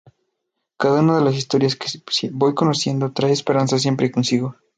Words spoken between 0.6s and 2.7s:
Cada una de las historias que voy